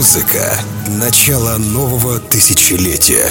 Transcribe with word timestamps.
Музыка— 0.00 0.58
начало 0.88 1.58
нового 1.58 2.18
тысячелетия. 2.18 3.30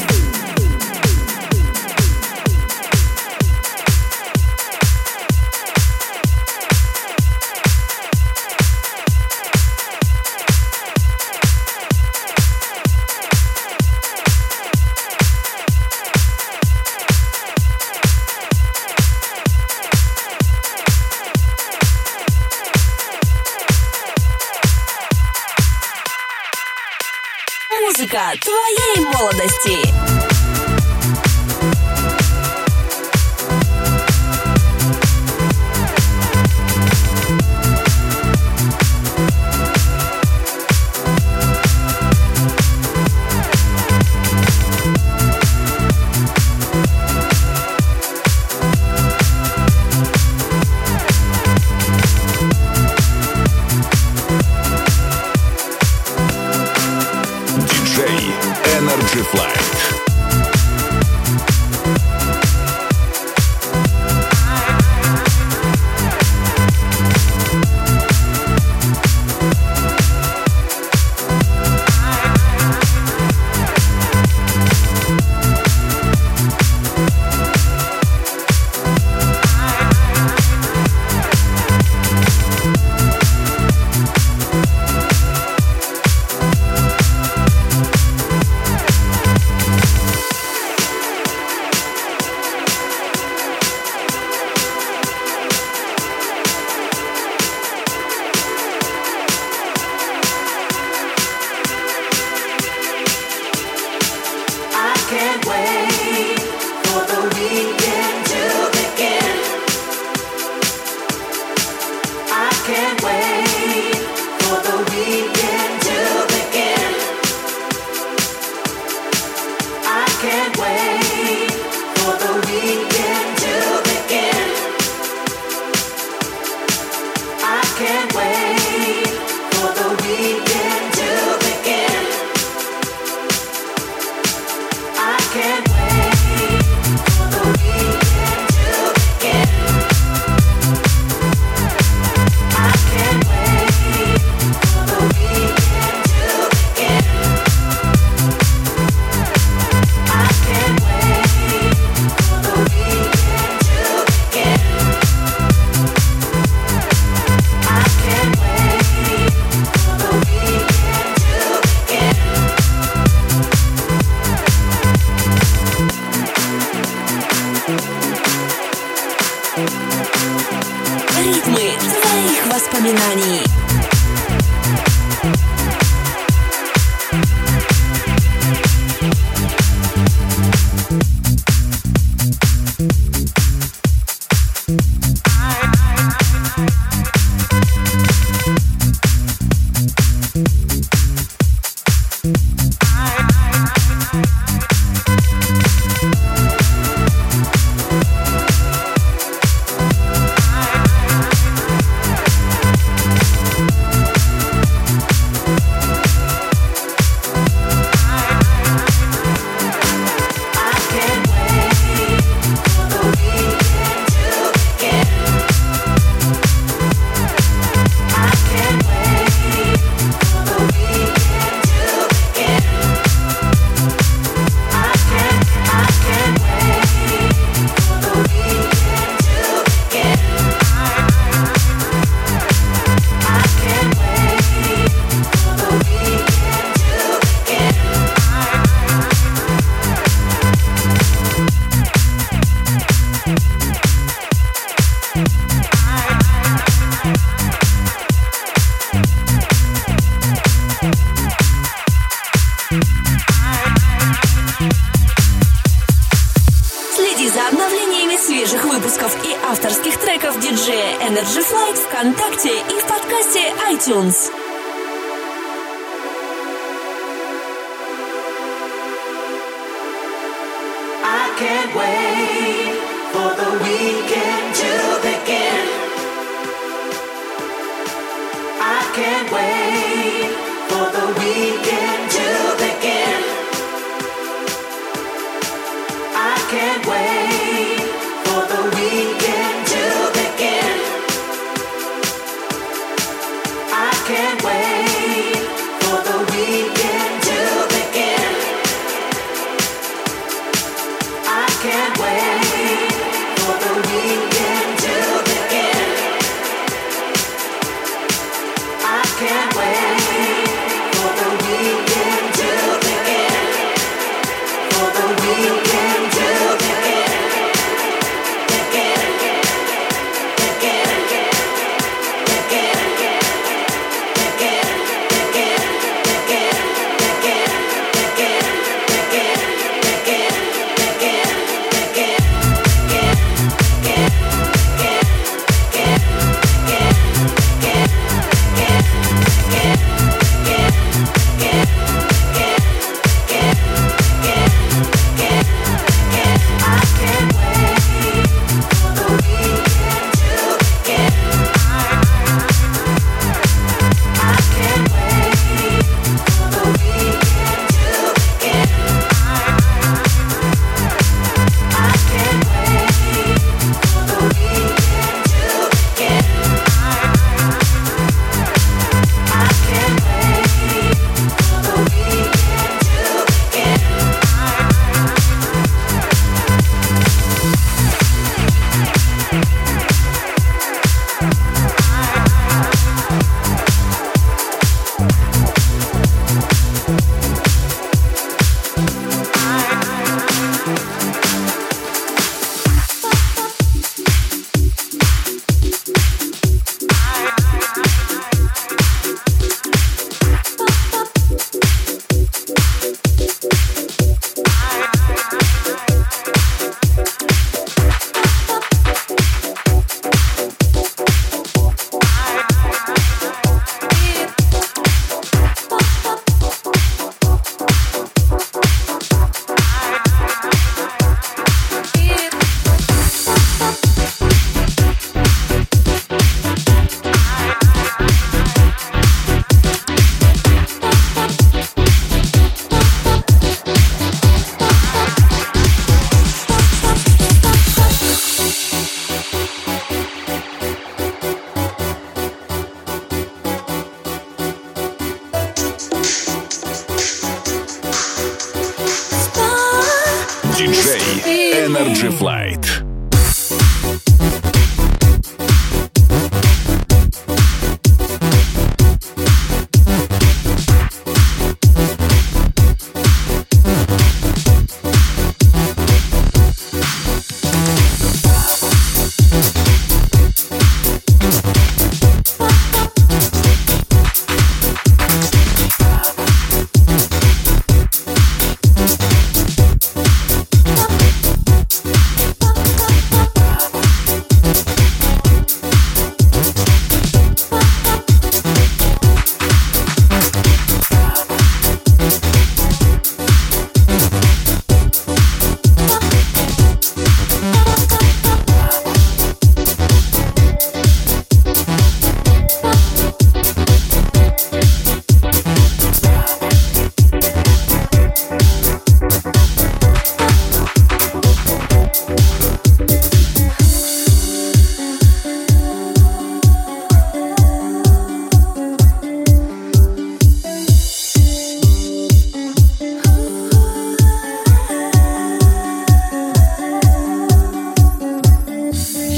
молодости. 29.31 30.10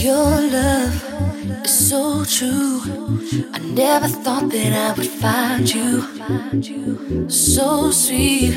Your 0.03 0.41
love 0.51 1.63
is 1.63 1.89
so 1.89 2.25
true. 2.25 2.81
I 3.53 3.59
never 3.59 4.09
thought 4.09 4.49
that 4.49 4.73
I 4.73 4.91
would 4.97 5.07
find 5.07 5.63
you. 5.73 7.29
So 7.29 7.89
sweet, 7.89 8.53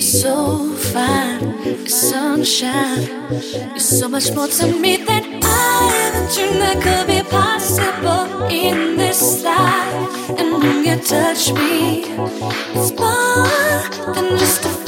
so 0.00 0.72
fine, 0.72 1.86
sunshine. 1.86 3.02
You're 3.30 3.78
so 3.78 4.08
much 4.08 4.32
more 4.32 4.48
to 4.48 4.66
me 4.68 4.96
than 4.96 5.42
I 5.42 6.12
ever 6.14 6.32
dreamed 6.32 6.62
that 6.62 6.78
could 6.82 7.06
be 7.06 7.28
possible 7.28 8.46
in 8.48 8.96
this 8.96 9.44
life. 9.44 10.30
And 10.30 10.62
when 10.62 10.82
you 10.86 10.96
touch 10.96 11.52
me, 11.52 12.04
it's 12.74 12.90
more 12.96 14.14
than 14.14 14.38
just 14.38 14.64
a 14.64 14.79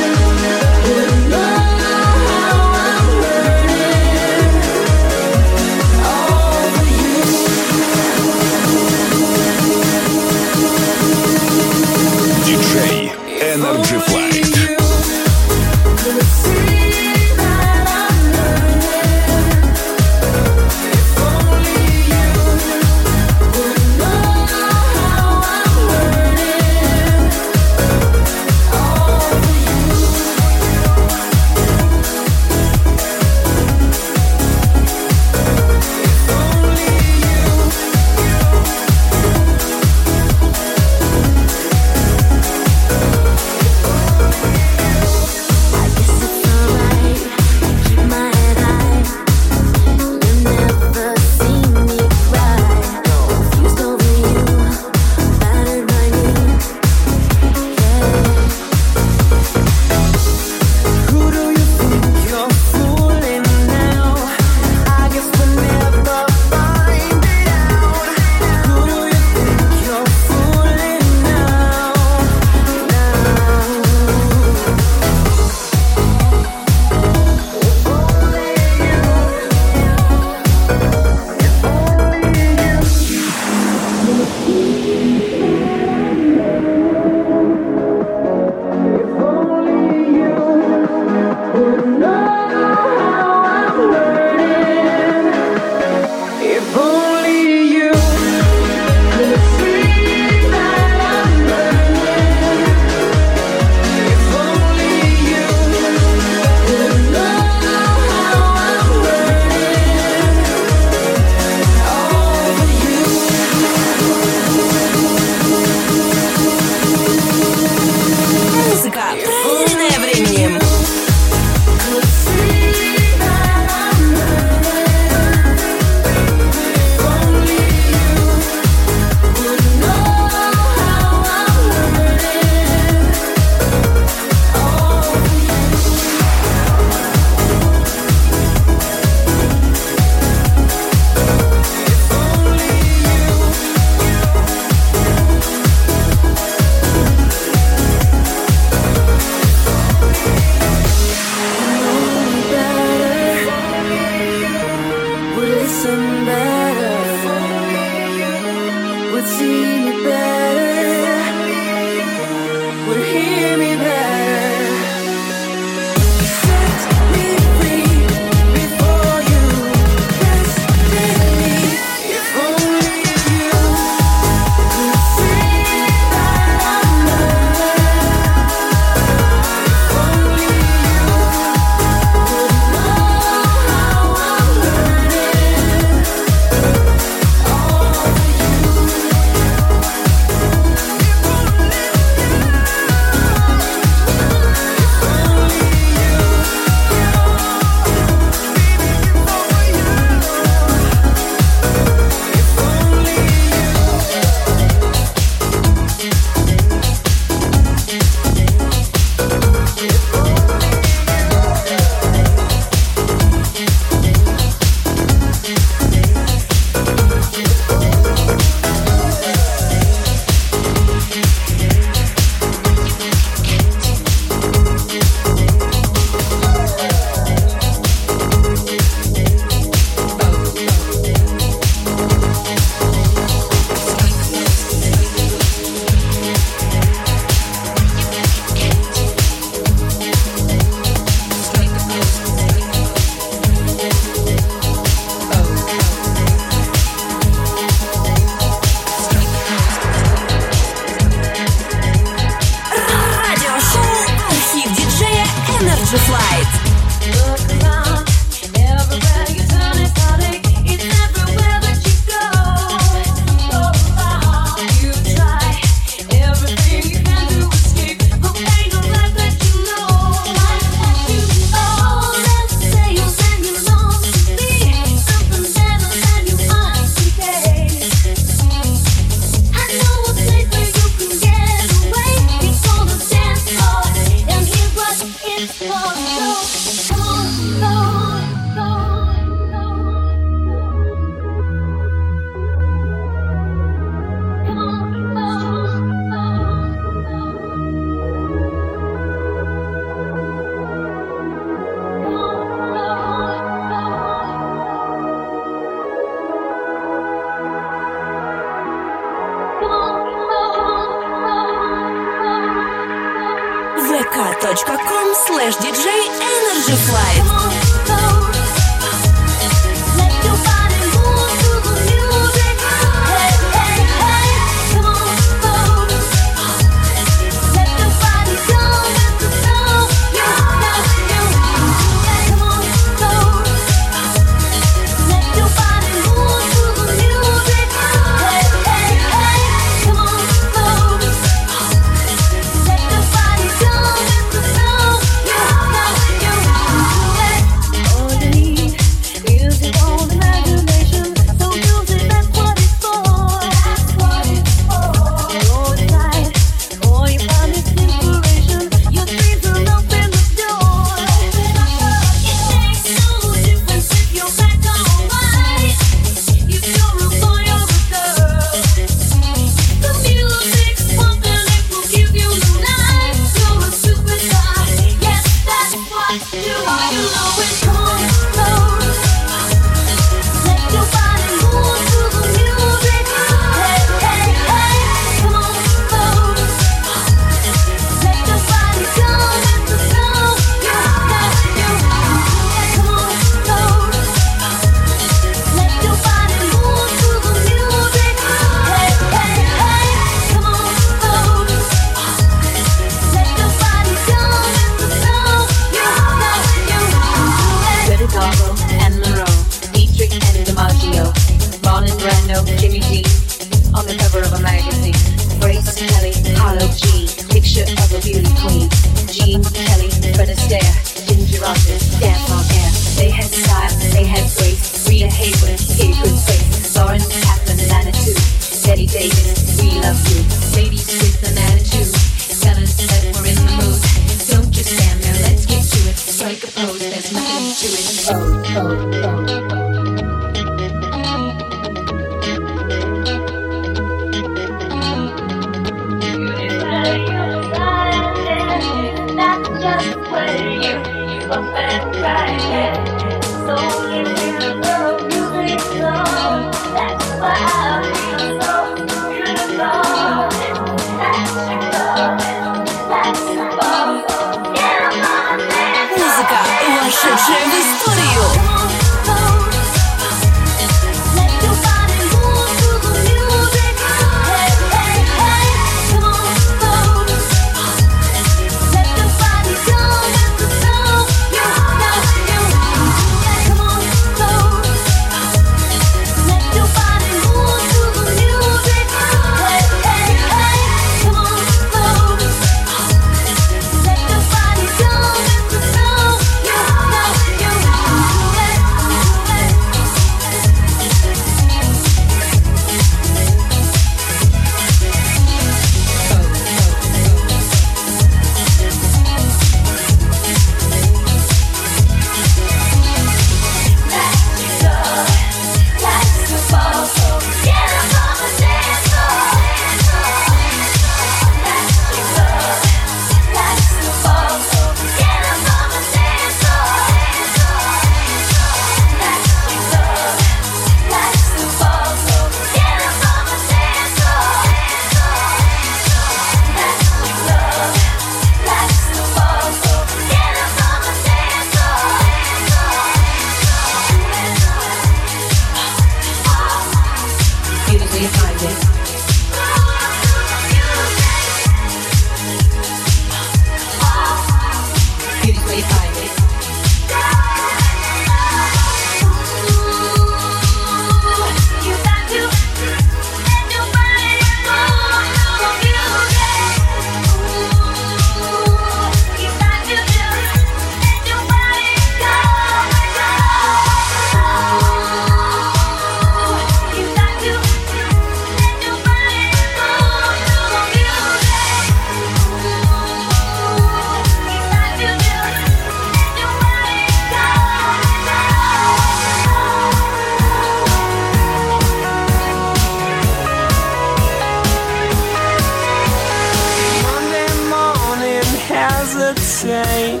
the 598.94 599.12
hesitate, 599.14 600.00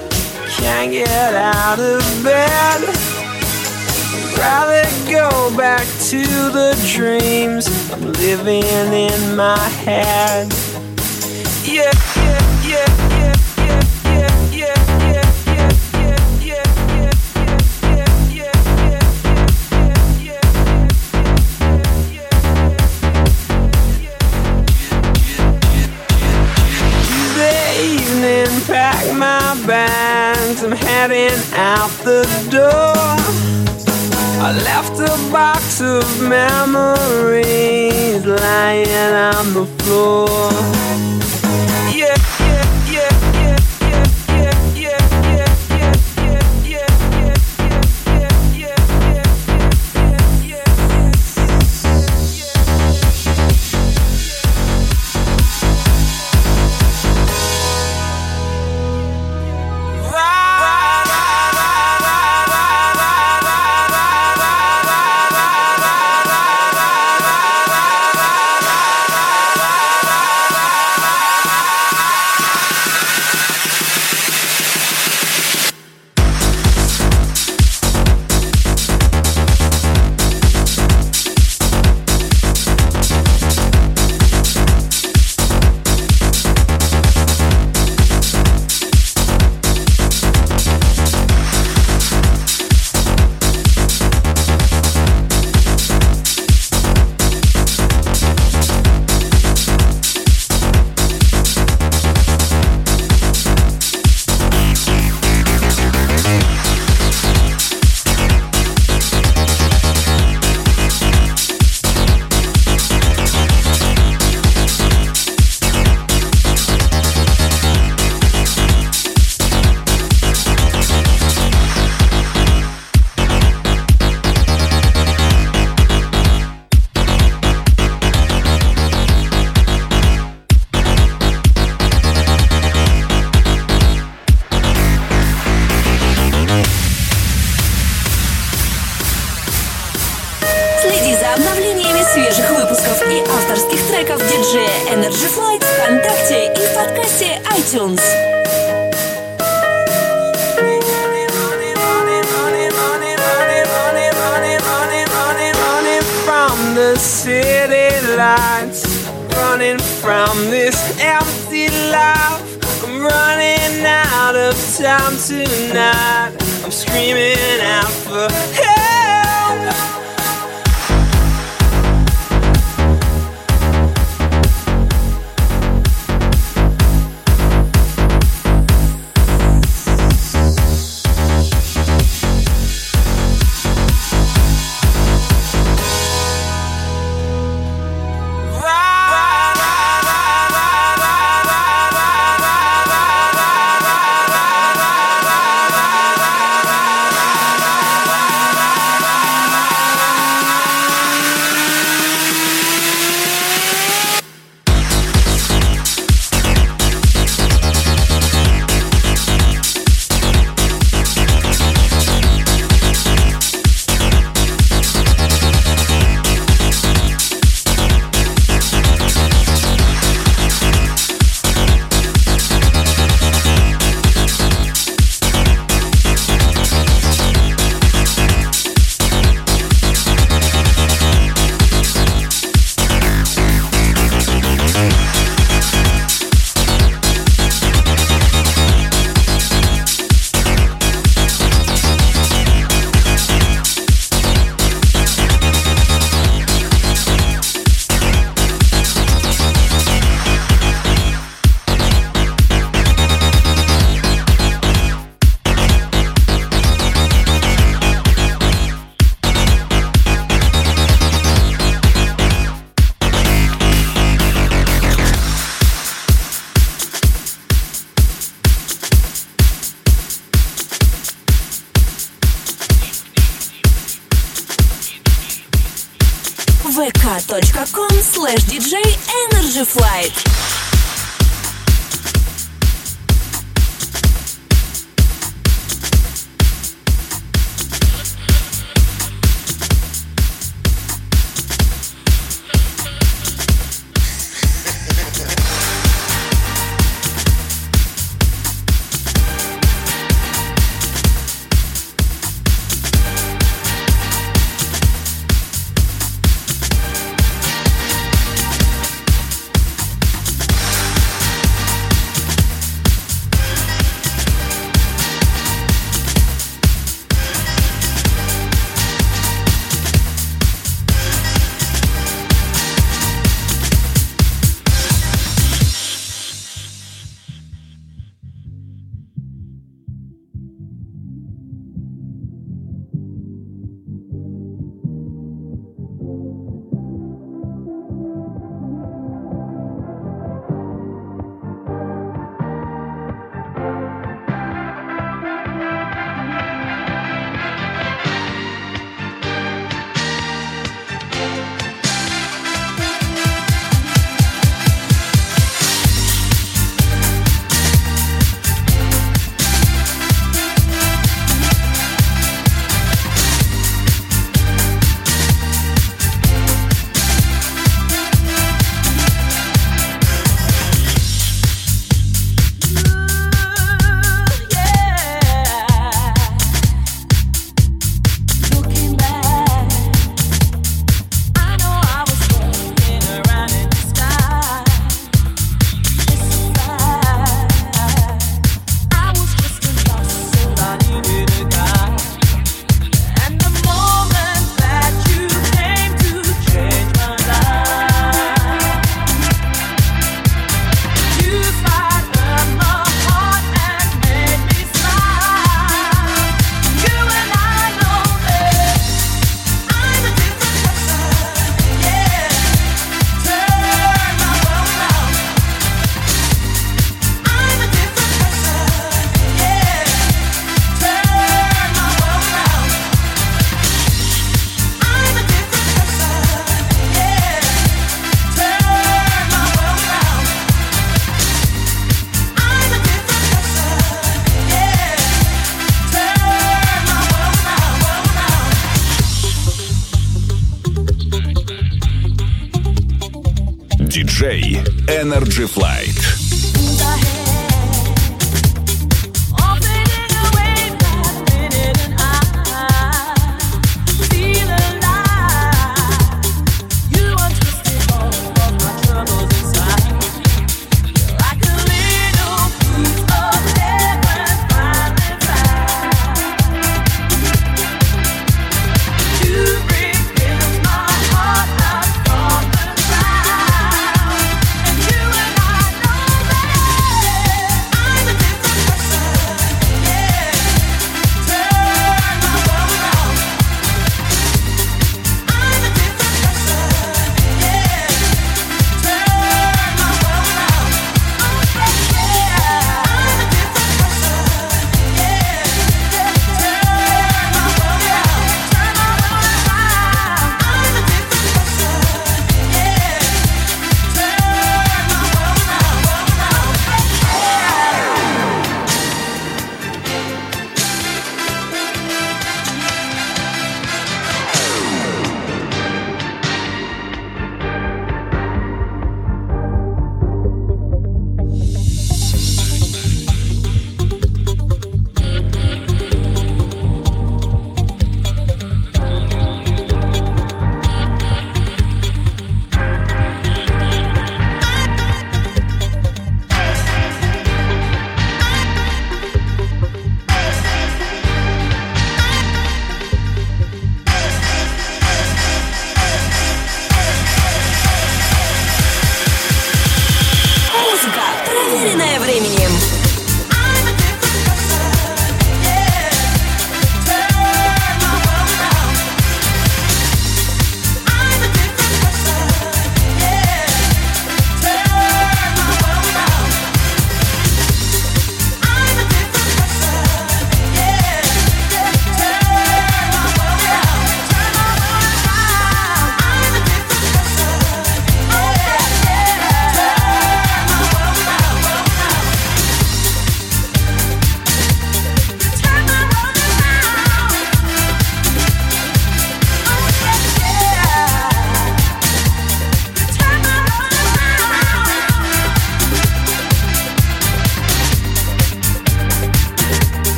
can't 0.58 0.92
get 0.92 1.34
out 1.34 1.78
of 1.78 2.00
bed. 2.22 2.80
I'd 4.14 4.38
rather 4.38 4.84
go 5.10 5.56
back 5.56 5.86
to 6.10 6.22
the 6.22 6.74
dreams 6.92 7.66
I'm 7.92 8.12
living 8.12 8.64
in 8.92 9.36
my 9.36 9.58
head. 9.58 10.52
Yeah. 11.64 12.11
heading 31.08 31.40
out 31.54 31.90
the 32.04 32.22
door. 32.48 32.94
I 34.40 34.52
left 34.64 35.00
a 35.00 35.32
box 35.32 35.80
of 35.80 36.04
memories 36.22 38.24
lying 38.24 38.86
on 39.34 39.52
the 39.52 39.66
floor. 39.82 40.91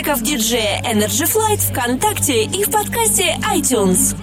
Треков 0.00 0.22
диджея 0.22 0.80
Energy 0.82 1.26
Flight 1.26 1.58
ВКонтакте 1.58 2.44
и 2.44 2.64
в 2.64 2.70
подкасте 2.70 3.36
iTunes. 3.54 4.16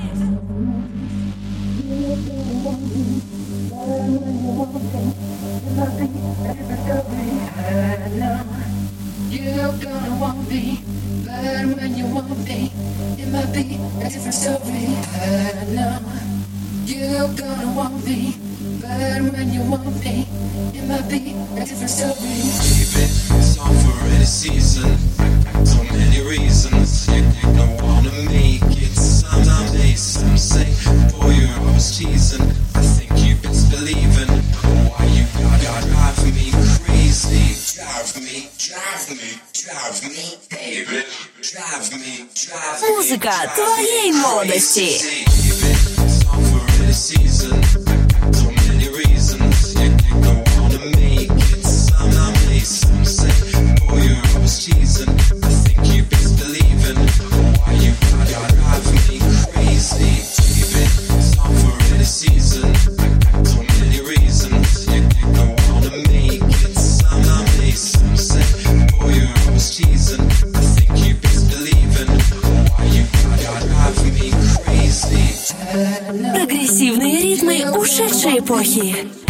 ушедшей 78.26 78.38
эпохи. 78.38 79.25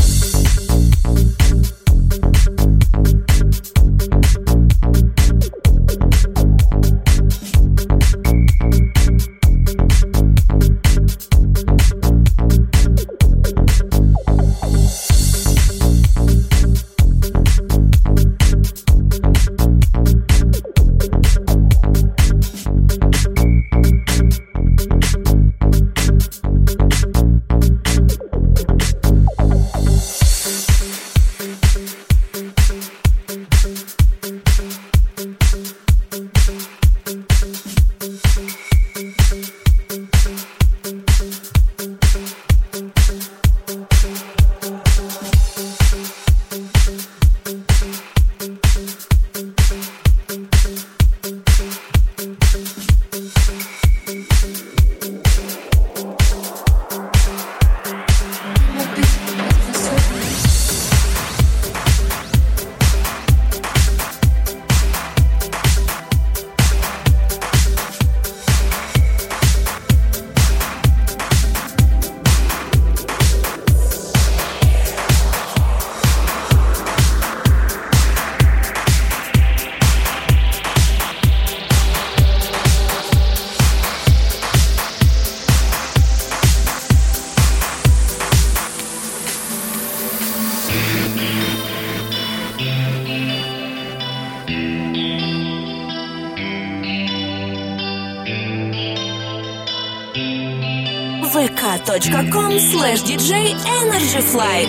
vk.com 101.27 102.59
slash 102.59 103.01
DJ 103.03 103.53
Energy 103.81 104.21
Flight. 104.21 104.67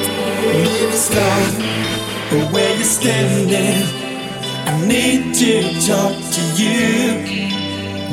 Where 2.53 2.77
you're 2.77 2.85
standing. 2.85 3.85
I 4.67 4.87
need 4.87 5.35
to 5.35 5.63
talk 5.87 6.15
to 6.37 6.43
you. 6.61 7.49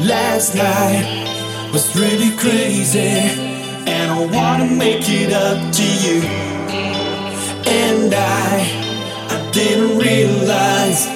Last 0.08 0.56
night 0.56 1.26
was 1.74 1.96
really 1.96 2.36
crazy, 2.38 3.00
and 3.00 4.12
I 4.12 4.26
wanna 4.26 4.72
make 4.72 5.10
it 5.10 5.34
up 5.34 5.60
to 5.74 5.86
you. 6.04 6.22
And 7.68 8.14
I, 8.14 8.62
I 9.30 9.52
didn't 9.52 9.98
realize 9.98 11.08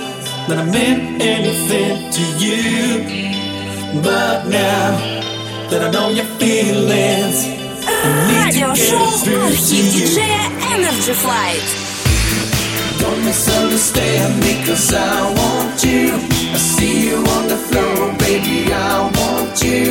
that 0.48 0.58
I 0.58 0.66
meant 0.66 1.22
anything 1.22 2.12
to 2.12 2.24
you. 2.44 4.02
But 4.02 4.48
now 4.48 5.19
that 5.71 5.81
I 5.87 5.91
know 5.91 6.09
your 6.19 6.29
feelings, 6.39 7.39
I 7.87 8.09
need 8.29 8.53
to 8.53 8.67
Радиошоу 8.67 9.05
get 9.07 9.25
through 9.25 9.41
to 9.41 9.47
«Архив 9.47 9.85
you. 9.95 10.07
диджея 10.07 10.45
Energy 10.75 11.15
Flight». 11.25 11.67
Don't 13.01 13.23
misunderstand 13.25 14.33
me 14.45 14.53
cause 14.67 14.89
I 14.95 15.17
want 15.41 15.77
you 15.85 16.07
I 16.57 16.59
see 16.75 16.97
you 17.09 17.17
on 17.37 17.45
the 17.53 17.59
floor, 17.69 17.99
baby, 18.25 18.59
I 18.73 18.95
want 19.19 19.55
you 19.69 19.87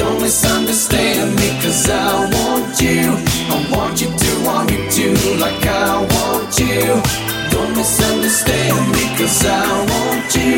Don't 0.00 0.20
misunderstand 0.20 1.28
me 1.40 1.48
cause 1.62 1.88
I 1.88 2.10
want 2.36 2.72
you 2.86 3.02
I 3.54 3.58
want 3.74 3.94
you 4.02 4.08
to, 4.22 4.30
want 4.48 4.66
you 4.72 4.80
to, 4.96 5.06
like 5.44 5.64
I 5.86 5.90
want 6.14 6.52
you 6.64 6.82
Don't 7.54 7.72
misunderstand 7.80 8.78
me 8.94 9.04
cause 9.18 9.40
I 9.46 9.66
want 9.92 10.28
you 10.40 10.56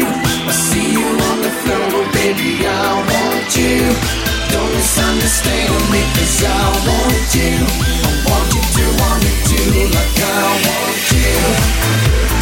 I 0.51 0.53
see 0.66 0.89
you 0.99 1.07
on 1.29 1.39
the 1.47 1.53
floor, 1.62 2.03
baby, 2.18 2.51
I 2.66 2.89
want 3.12 3.49
you 3.62 4.30
Don't 4.52 4.72
misunderstand 4.74 5.72
me 5.91 6.02
I 6.43 6.68
want 6.88 7.36
you. 7.36 7.56
I 7.64 8.28
want 8.28 8.54
you 8.54 8.62
to, 8.62 8.86
want 8.99 9.24
you 9.24 9.58
to, 9.58 9.95
like 9.95 10.20
I 10.20 10.52
want 10.68 11.12
you 12.36 12.41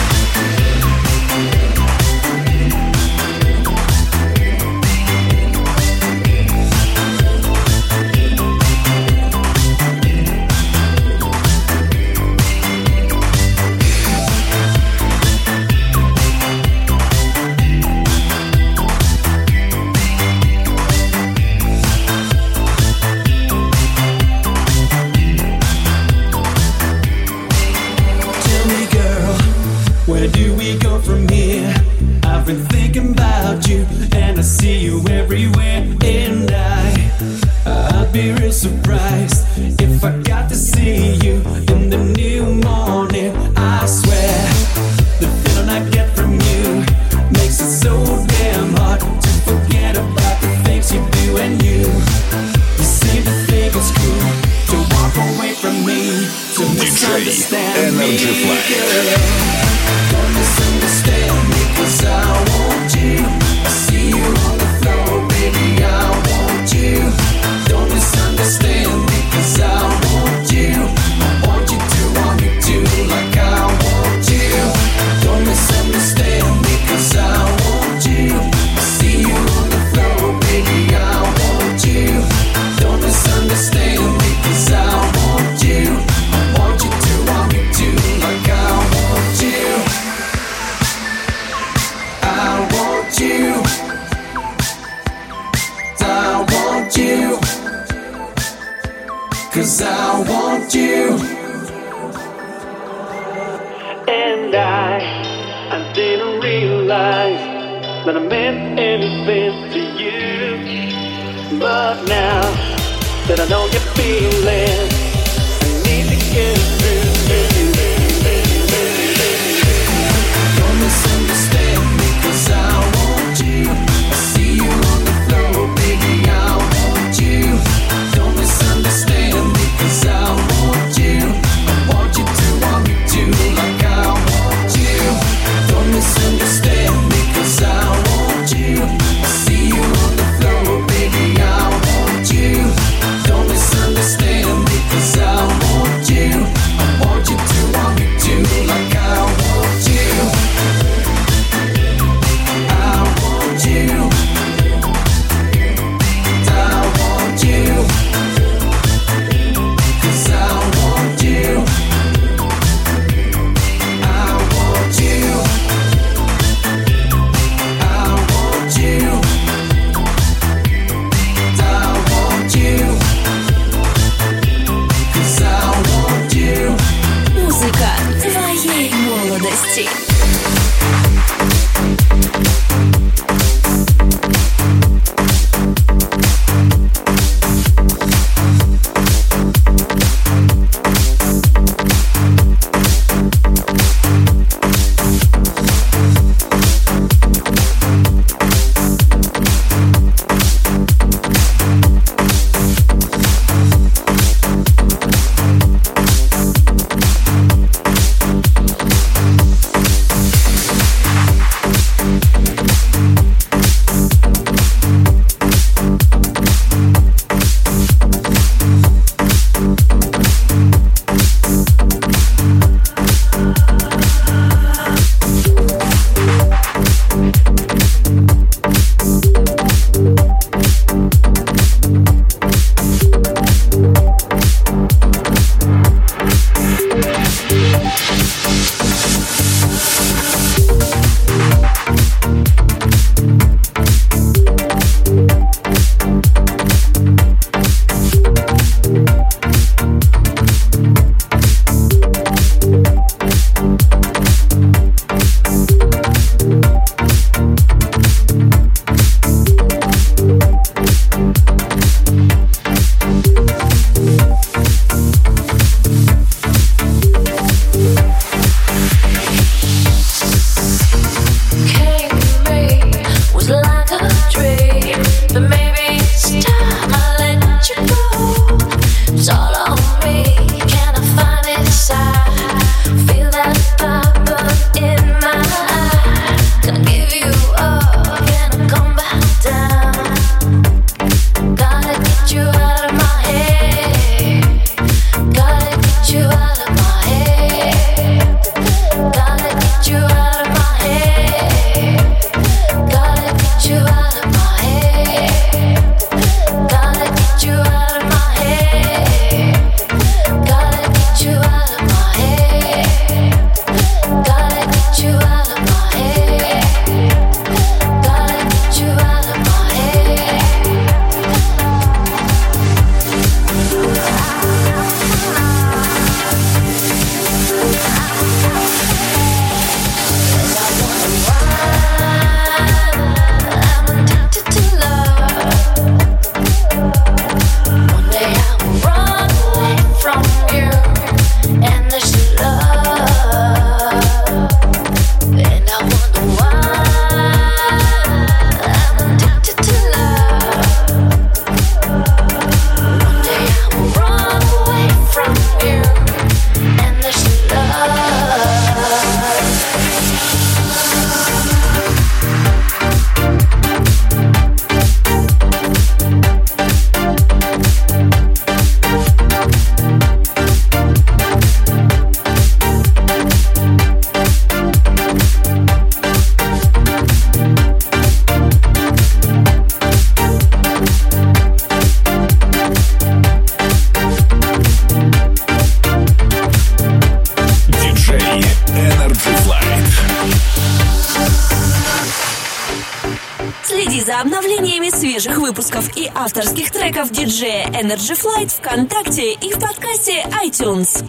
обновлениями 394.19 394.89
свежих 394.89 395.37
выпусков 395.37 395.95
и 395.97 396.11
авторских 396.13 396.71
треков 396.71 397.11
диджея 397.11 397.67
Energy 397.67 398.19
Flight 398.19 398.49
ВКонтакте 398.49 399.33
и 399.33 399.53
в 399.53 399.59
подкасте 399.59 400.25
iTunes. 400.43 401.05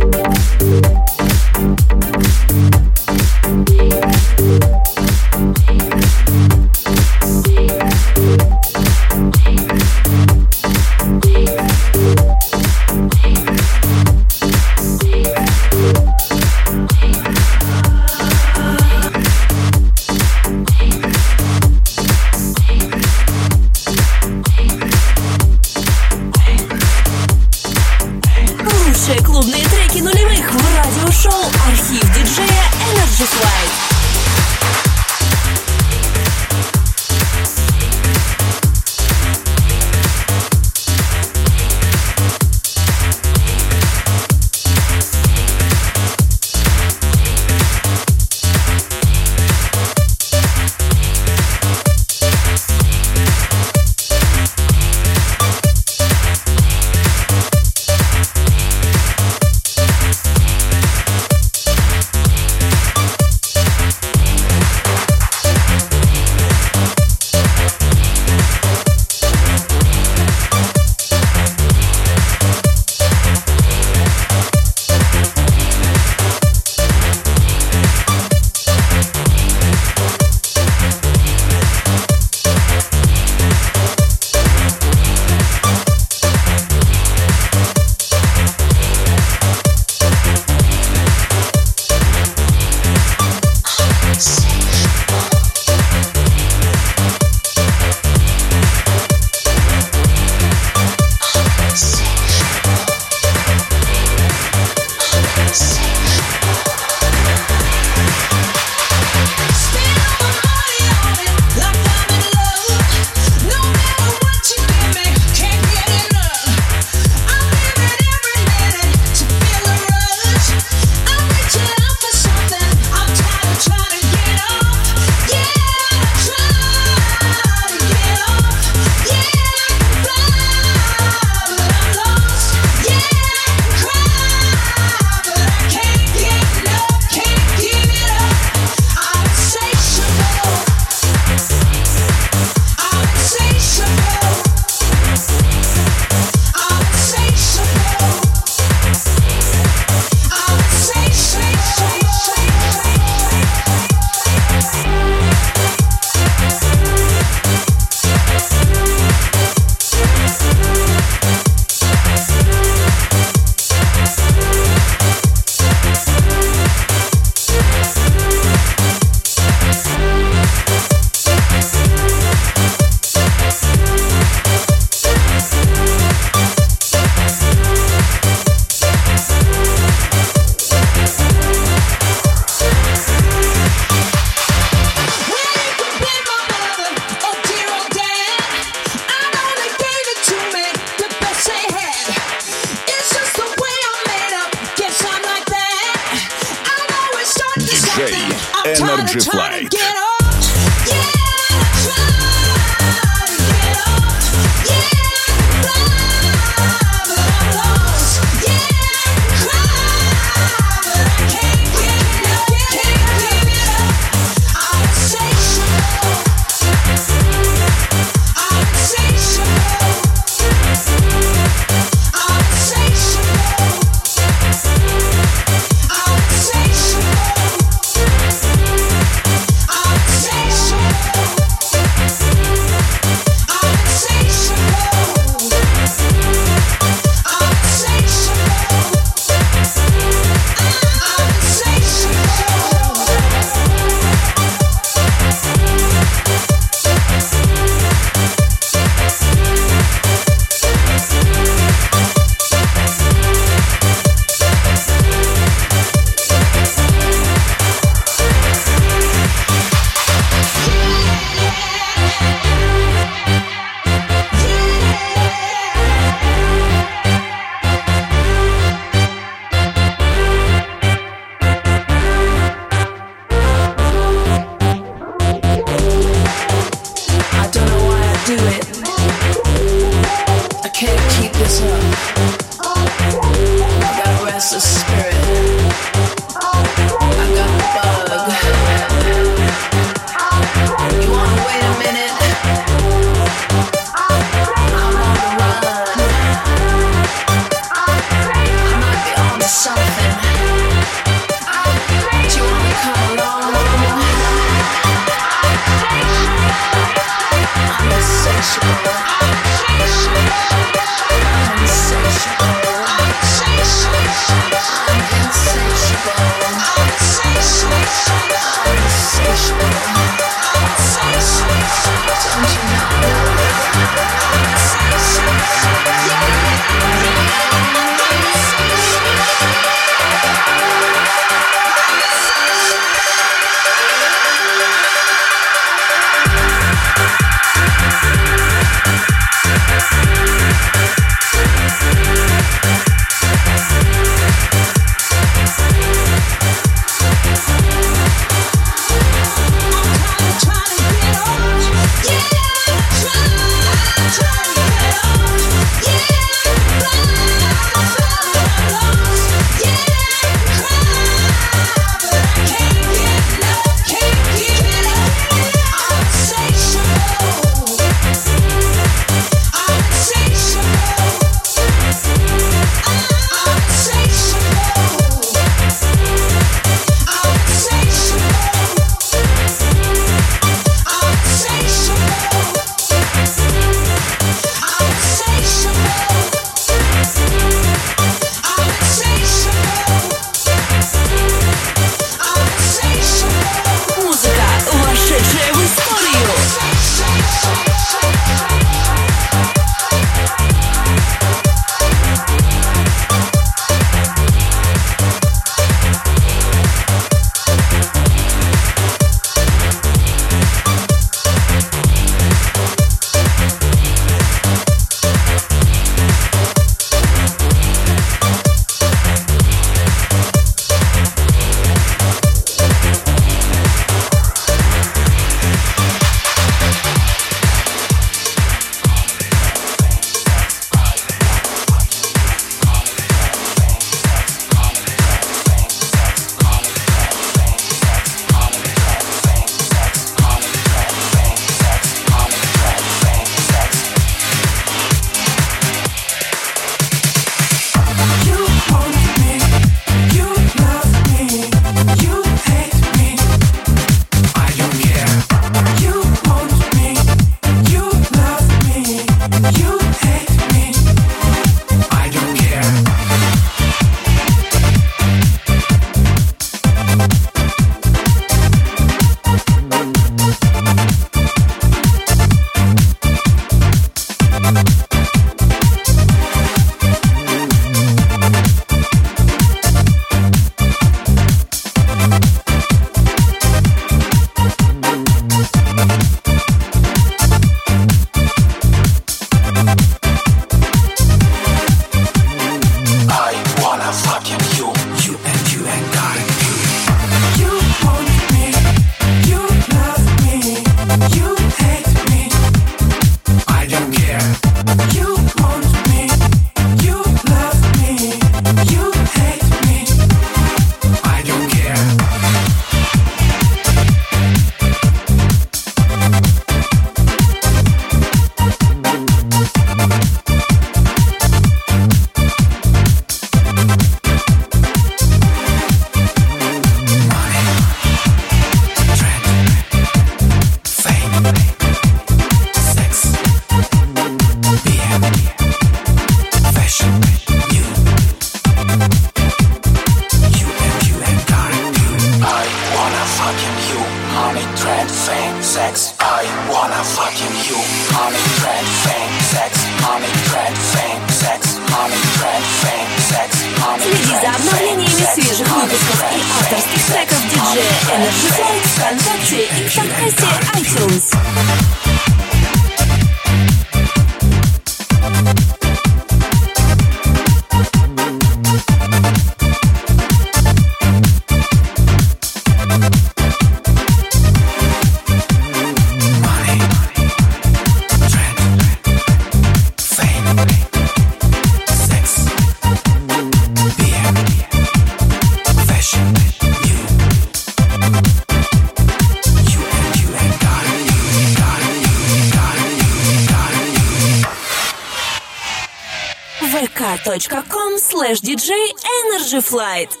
Flight. 599.51 600.00